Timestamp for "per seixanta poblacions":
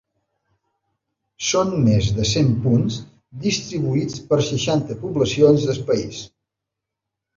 4.33-5.67